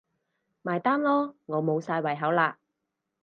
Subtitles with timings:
[0.63, 2.55] 埋單囉，我無晒胃口喇